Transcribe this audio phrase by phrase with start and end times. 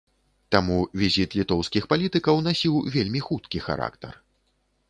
[0.53, 4.19] Таму візіт літоўскіх палітыкаў насіў вельмі хуткі характар.